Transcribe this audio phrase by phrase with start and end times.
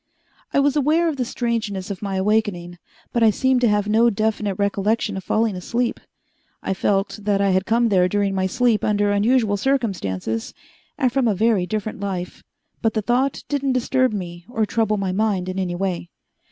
[0.51, 2.79] I was aware of the strangeness of my awakening,
[3.13, 5.99] but I seemed to have no definite recollection of falling asleep.
[6.63, 10.55] I felt that I had come there during my sleep under unusual circumstances
[10.97, 12.41] and from a very different life,
[12.81, 16.09] but the thought didn't disturb me or trouble my mind in any way.